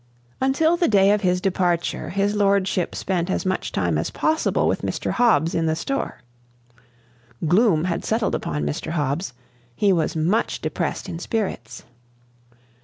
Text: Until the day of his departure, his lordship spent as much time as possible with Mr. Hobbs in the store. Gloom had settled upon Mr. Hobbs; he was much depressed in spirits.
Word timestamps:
Until 0.41 0.77
the 0.77 0.87
day 0.87 1.11
of 1.11 1.21
his 1.21 1.39
departure, 1.39 2.09
his 2.09 2.33
lordship 2.33 2.95
spent 2.95 3.29
as 3.29 3.45
much 3.45 3.71
time 3.71 3.99
as 3.99 4.09
possible 4.09 4.67
with 4.67 4.81
Mr. 4.81 5.11
Hobbs 5.11 5.53
in 5.53 5.67
the 5.67 5.75
store. 5.75 6.23
Gloom 7.47 7.83
had 7.83 8.03
settled 8.03 8.33
upon 8.33 8.65
Mr. 8.65 8.93
Hobbs; 8.93 9.33
he 9.75 9.93
was 9.93 10.15
much 10.15 10.59
depressed 10.59 11.07
in 11.07 11.19
spirits. 11.19 11.83